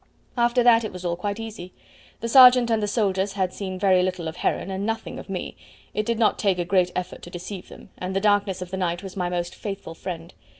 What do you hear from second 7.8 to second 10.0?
and the darkness of the night was my most faithful